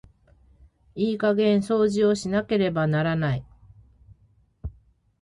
[0.95, 3.45] いい加減掃除をしなければならない。